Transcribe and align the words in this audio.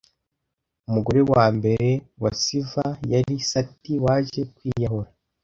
umugore 0.89 1.19
wa 1.33 1.45
mbere 1.57 1.89
wa 2.21 2.31
Siva 2.41 2.85
yari 3.11 3.35
Sati 3.49 3.93
waje 4.05 4.41
kwiyahura 4.55 5.09